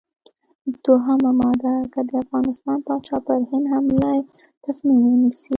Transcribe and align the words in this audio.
دوهمه 0.85 1.31
ماده: 1.39 1.73
که 1.93 1.99
د 2.09 2.11
افغانستان 2.23 2.77
پاچا 2.87 3.17
پر 3.25 3.39
هند 3.49 3.65
حملې 3.73 4.17
تصمیم 4.65 4.99
ونیو. 5.03 5.35